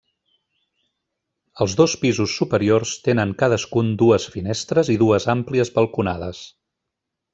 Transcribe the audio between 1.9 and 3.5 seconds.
pisos superiors tenen